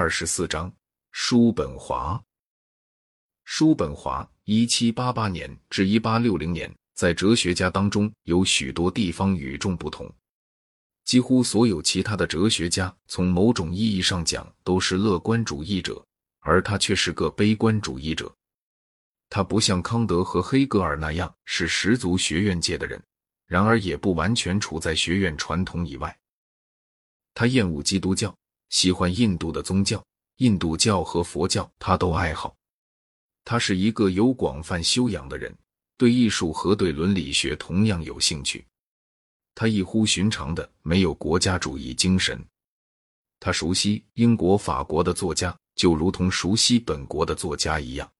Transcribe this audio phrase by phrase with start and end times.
[0.00, 0.74] 二十四章，
[1.12, 2.18] 叔本华。
[3.44, 10.10] 叔本华（一七八八年至一八六零年）在哲学家当中有许多地方与众不同。
[11.04, 16.02] 几乎所有其他的哲学家，从某种意义上讲都是乐观主义者，
[16.38, 18.34] 而他却是个悲观主义者。
[19.28, 22.98] 他不像康德和黑格尔那样是十足学院界的人，
[23.44, 26.18] 然而也不完全处在学院传统以外。
[27.34, 28.34] 他厌恶基督教。
[28.70, 30.02] 喜欢印度的宗教，
[30.36, 32.56] 印度教和佛教他都爱好。
[33.44, 35.54] 他是一个有广泛修养的人，
[35.96, 38.64] 对艺术和对伦理学同样有兴趣。
[39.54, 42.42] 他异乎寻常的没有国家主义精神。
[43.40, 48.10] 他熟悉英国、法国的作家，就如同熟悉本国的作家一样。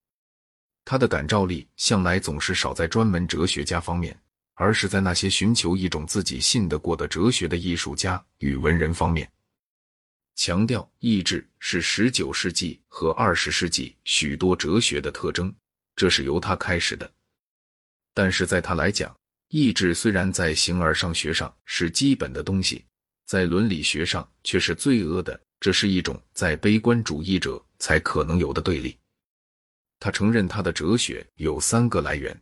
[0.85, 4.19] 他的感召力向来总是少在专门哲学家方面，
[4.55, 9.31] 而是在那些寻求一种自己信得过的哲学的艺术家与文人方面。
[10.41, 15.55] 强调意志是十九世纪和二十世纪许多哲学的特征，
[15.95, 17.13] 这是由他开始的。
[18.15, 19.15] 但是在他来讲，
[19.49, 22.83] 意志虽然在形而上学上是基本的东西，
[23.27, 25.39] 在伦理学上却是罪恶的。
[25.61, 28.97] 这是一种在悲观主义者才可能有的对立。
[29.99, 32.35] 他承认他的哲学有三个来源，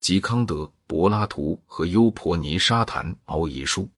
[0.00, 3.90] 即康德、柏拉图和优婆尼沙谈奥义书。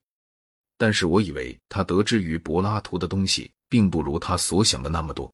[0.79, 5.29] 但是我以为他得知于柏拉图的东西，并不如他所想的那么多。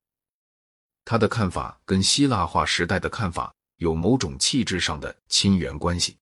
[1.05, 6.17] 他的看法跟希腊化时代的看法有某种气质上的亲缘关系。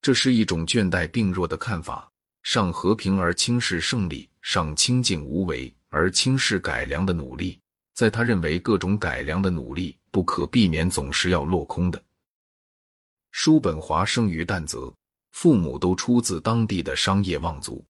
[0.00, 2.10] 这是一种倦怠病弱的看法，
[2.42, 7.56] 上和平而轻视胜利，上清静无为而轻视改良的努力。
[7.94, 12.02] 在他认为各种改良的努力不可避免总是要落空的。
[13.30, 14.92] 叔本华生于但泽，
[15.30, 17.84] 父母都出自当地的商业望族。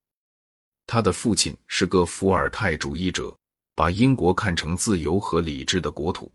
[0.93, 3.35] 他的父亲是个伏尔泰主义者，
[3.75, 6.31] 把英国看成自由和理智的国土。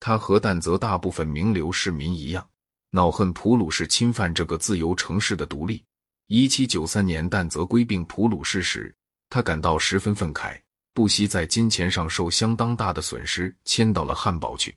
[0.00, 2.44] 他和但泽大部分名流市民一样，
[2.90, 5.84] 恼恨普鲁士侵犯这个自由城市的独立。
[6.26, 8.92] 一七九三年，但泽归并普鲁士时，
[9.28, 10.60] 他感到十分愤慨，
[10.92, 14.76] 不惜在金钱上受相当大的损失，迁到了汉堡去。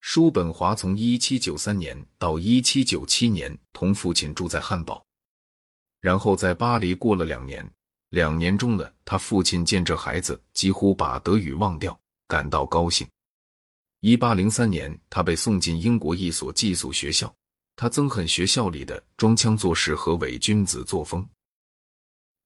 [0.00, 5.04] 叔本华从一七九三年到一七九七年同父亲住在汉堡，
[6.00, 7.68] 然后在巴黎过了两年。
[8.10, 13.06] 两年中了，他父亲见这孩子几乎把德语忘掉，感到高兴。
[14.00, 17.34] 一八零三年，他被送进英国一所寄宿学校，
[17.74, 21.26] 他憎恨学校里的装腔作势和伪君子作风。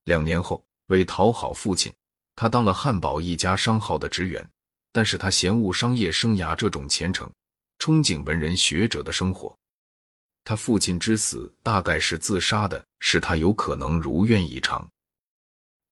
[0.05, 1.93] 两年后，为讨好父亲，
[2.35, 4.49] 他当了汉堡一家商号的职员，
[4.93, 7.31] 但是他嫌恶商业生涯这种虔诚、
[7.79, 9.55] 憧憬文人学者的生活。
[10.43, 14.89] 他父亲之死大概是自杀的，使他有可能如愿以偿。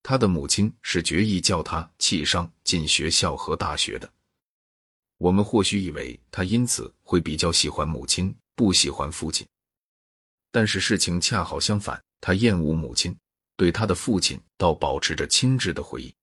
[0.08, 4.10] 他的母亲是决意叫他弃商进学校和大学的。
[5.18, 9.46] 我们或许以为他因此会比较喜欢母亲，不喜欢父亲。
[10.50, 13.14] 但是事情恰好相反，他厌恶母亲，
[13.54, 16.14] 对他的父亲倒保持着亲挚的回忆。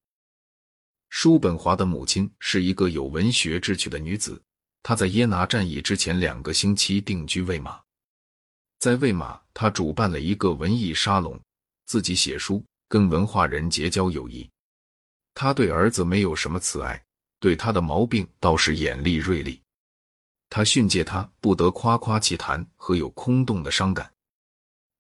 [1.10, 4.42] 叔本华的母亲是一个有文学志趣的女子，
[4.82, 7.80] 她在耶拿战役之前两个星期定居魏玛，
[8.80, 11.40] 在魏玛，她主办了一个文艺沙龙，
[11.86, 12.66] 自己写书。
[12.96, 14.50] 跟文化人结交友谊，
[15.34, 17.04] 他对儿子没有什么慈爱，
[17.42, 19.62] 对他的毛病倒是眼力锐利。
[20.50, 24.10] 他训诫他不得夸夸其谈和有空洞的伤感。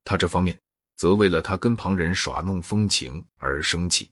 [0.04, 0.60] 他这方面
[0.98, 4.12] 则为了他跟旁人耍弄风情而生气。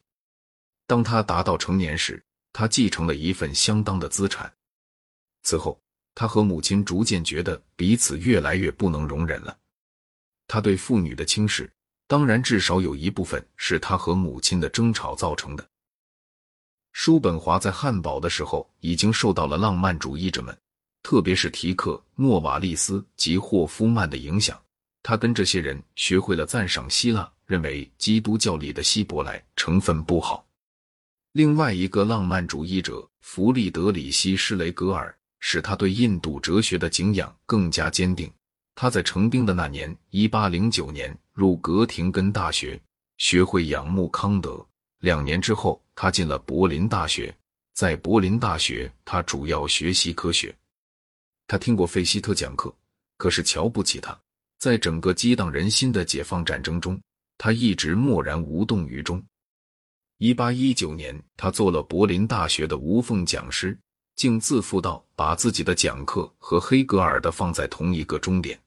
[0.87, 2.23] 当他达到成年时，
[2.53, 4.49] 他继承了一份相当的资产。
[5.41, 5.77] 此后，
[6.15, 9.59] 他和母亲逐渐觉得彼此越来越不能容忍了。
[10.47, 11.69] 他对妇女的轻视。
[12.07, 15.67] 当然，至少有一部分是他和母亲的争吵造成的。
[16.91, 20.55] 叔本华在汉堡的时候已经受到了浪漫主义者们，
[21.01, 24.59] 特别是提克、诺瓦利斯及霍夫曼的影响。
[25.01, 30.45] 他跟这些人学会了赞赏希腊，认为基督教里的希伯来成分不好。
[31.31, 38.31] 另外一个浪漫主义者弗里德里希·施雷格尔，使他对印度哲学的敬仰更加坚定。
[38.75, 42.79] 他在成兵的那年，一八零九年入格廷根大学，
[43.17, 44.63] 学会仰慕康德。
[44.99, 47.35] 两年之后，他进了柏林大学。
[47.73, 50.55] 在柏林大学，他主要学习科学。
[51.47, 52.71] 他听过费希特讲课，
[53.17, 54.15] 可是瞧不起他。
[54.59, 57.01] 在整个激荡人心的解放战争中，
[57.39, 59.21] 他一直默然无动于衷。
[60.19, 63.75] 一八一九年，他做了柏林大学的无缝讲师，
[64.15, 68.57] 竟自负到把自己的讲课和黑格尔的放在同一个终点。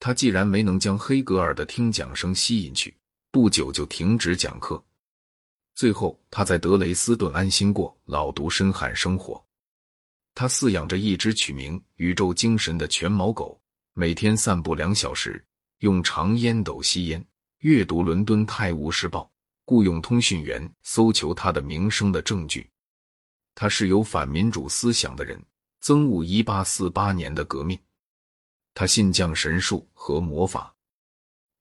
[0.00, 2.96] 他既然没能将黑格尔的听讲声吸引去，
[3.30, 4.82] 不久就停止讲课。
[5.74, 9.42] 最后他在德雷斯顿安心过老独身汉生活。
[10.34, 13.60] 他饲养着一只取名“宇宙精神”的全毛狗，
[13.92, 15.44] 每天散步两小时，
[15.80, 17.22] 用长烟斗吸烟，
[17.58, 19.22] 阅读《伦敦泰晤士报》，
[19.66, 22.66] 雇佣通讯员搜求他的名声的证据。
[23.54, 25.38] 他是有反民主思想的人，
[25.82, 27.78] 憎恶一八四八年的革命。
[28.80, 30.74] 他信降神术和魔法。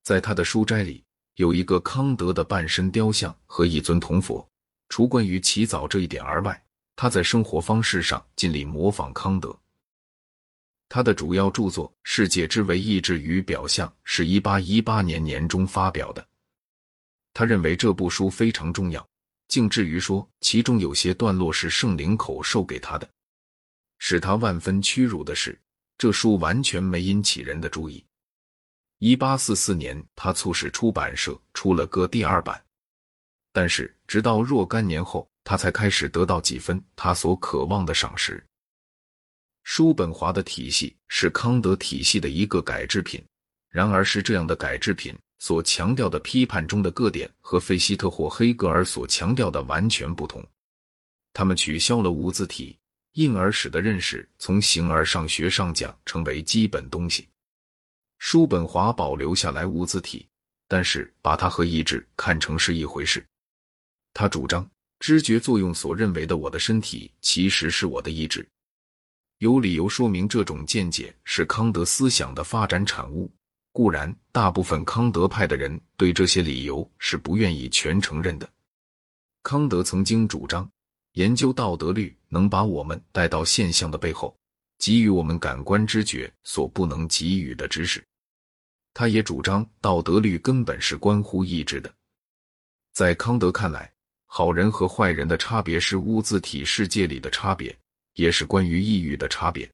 [0.04, 1.04] 在他的书斋里
[1.36, 4.50] 有一个康德的半身雕像和一尊铜佛。
[4.88, 6.64] 除关于起早这一点而外，
[6.96, 9.54] 他在生活方式上尽力模仿康德。
[10.88, 16.26] 他的主要著作《世界之为意志与表象》是一八一八年年中发表的。
[17.34, 19.06] 他认为这部书非常重要，
[19.50, 23.06] 竟至于说其中有些段落是圣灵口授给他的。
[23.98, 25.60] 使他万分屈辱的是，
[26.00, 28.04] 这书完全没引起人的注意。
[28.98, 32.60] 一八四四年，他促使出版社出了个第二版，
[33.54, 35.30] 但是直到若干年后。
[35.42, 38.46] 他才开始得到几分他所渴望的赏识。
[39.64, 43.20] 叔本华的体系是康德体系的一个改制品，
[43.72, 50.46] 然而是这样的改制品所强调的批判中的各点和费希特或黑格尔所强调的完全不同。
[51.34, 52.78] 他们取消了无字体，
[53.20, 57.28] 因而使得认识从形而上学上讲成为基本东西。
[58.18, 60.26] 叔本华保留下来无字体，
[60.70, 63.22] 但是把它和意志看成是一回事。
[64.14, 64.66] 他主张。
[65.00, 68.46] 知觉作用所认为的我的身体，其实是我的意志。
[69.38, 73.32] 有理由说明这种见解是康德思想的发展产物。
[73.72, 78.50] 固然，大部分康德派的人对这些理由是不愿意全承认的。
[79.42, 80.70] 康德曾经主张，
[81.20, 84.34] 研究道德律能把我们带到现象的背后，
[84.78, 88.02] 给予我们感官知觉所不能给予的知识。
[88.94, 91.94] 他也主张，道德律根本是关乎意志的。
[92.94, 93.92] 在康德看来，
[94.28, 97.78] 好人和坏人的差别是物自体世界里的差别，
[98.14, 99.70] 也是关于抑郁的差别。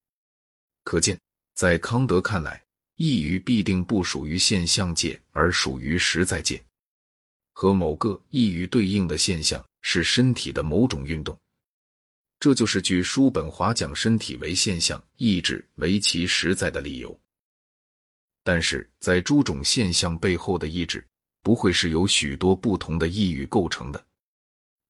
[0.83, 1.15] 可见，
[1.53, 2.59] 在康德看来，
[2.95, 6.59] 抑郁必定不属于现象界，而属于实在界。
[7.53, 11.40] 和某个抑郁对应的现象是身体的某种运动。
[12.40, 17.18] 这就是据叔本华讲身体为现象，意志为其实在的理由。
[18.44, 21.06] 但是在诸种现象背后的意志，
[21.44, 24.04] 不会是由许多不同的意欲构成的。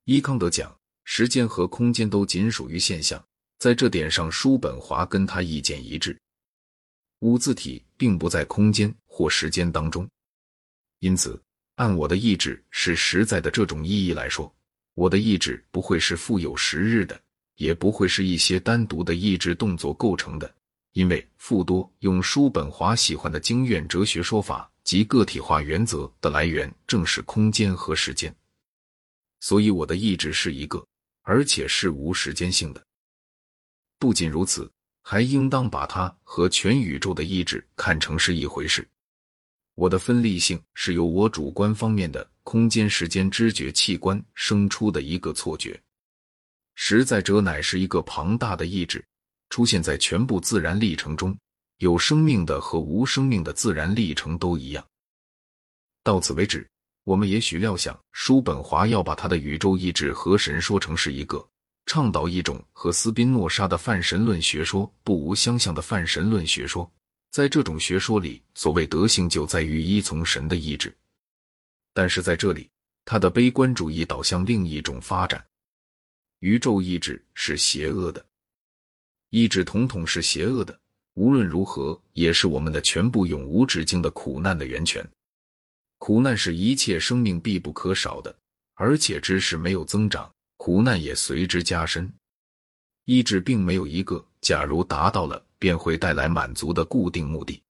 [0.06, 3.22] 伊康德讲，时间和空间都仅属于现象，
[3.60, 6.18] 在这点上，叔本华跟他意见一致。
[7.20, 10.10] 五字体并不在空间或时间当中，
[11.00, 11.42] 因此，
[11.76, 14.54] 按我的意志是实在的这种意义来说，
[14.96, 17.22] 我的意志不会是富有时日的，
[17.56, 20.56] 也不会是一些单独的意志动作构成的，
[20.94, 28.34] 因为富多用叔本华喜欢的经验哲学说法及个体化原则的来源，正是空间和时间。
[29.42, 30.84] 所以，我的意志是一个，
[31.24, 32.82] 而且是无时间性的。
[34.00, 34.72] 不仅如此，
[35.02, 38.88] 还应当把它和全宇宙的意志看成是一回事。
[39.76, 45.78] 我的分立性是由我主观方面的空间时间知觉器官生出的一个错觉。
[46.76, 49.04] 实在者乃是一个庞大的意志，
[49.50, 51.36] 出现在全部自然历程中，
[51.80, 54.86] 有生命的和无生命的自然历程都一样。
[56.04, 56.66] 到此为止。
[57.04, 61.48] 我们也许料想，叔本华要把他的宇宙意志和神说成是一个
[61.86, 66.92] 倡导一种和斯宾诺莎的泛神论学说不无相像的泛神论学说。
[67.30, 70.92] 在这种学说里，所谓德性就在于依从神的意志。
[71.96, 72.70] 但是在这里，
[73.06, 75.42] 他的悲观主义导向另一种发展：
[76.40, 78.24] 宇宙意志是邪恶的，
[79.30, 80.78] 意志统统是邪恶的。
[81.14, 85.10] 无论如何，也是我们的全部永无止境的苦难的源泉。
[85.98, 88.38] 苦难是一切生命必不可少的，
[88.74, 92.12] 而且知识没有增长，苦难也随之加深。
[93.06, 97.64] 意志并没有一个假如达到了便会带来满足的固定目的。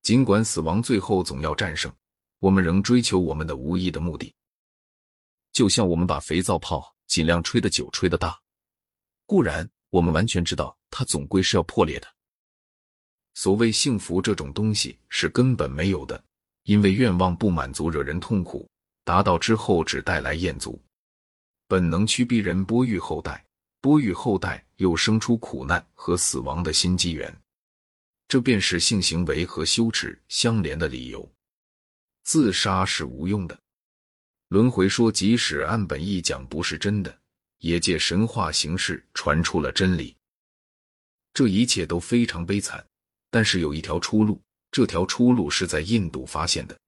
[0.00, 1.92] 尽管死亡最后总要战胜，
[2.38, 4.34] 我们仍追求我们的无意的目的。
[5.52, 8.38] 就像我们把肥皂泡尽量吹得久，吹得大，
[9.26, 12.08] 固然我们完全知道它总归是要破裂的。
[13.34, 16.22] 所谓幸福这种东西是根本没有的。
[16.64, 18.68] 因为愿望不满足，惹人痛苦；
[19.02, 20.78] 达到之后，只带来厌足。
[21.66, 23.42] 本能驱逼人播育后代，
[23.80, 27.34] 播育后代又生出苦难和死亡的新机缘。
[28.26, 31.26] 这便是性行为和羞耻相连的理由。
[32.28, 33.58] 自杀是无用的。
[34.48, 37.18] 轮回说，即使按本意讲不是真的，
[37.60, 40.14] 也借神话形式传出了真理。
[41.32, 42.86] 这一切都非常悲惨，
[43.30, 44.38] 但是有一条出路。
[44.70, 46.78] 这条出路是在印度发现的。